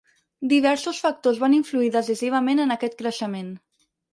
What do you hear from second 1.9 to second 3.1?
decisivament en aquest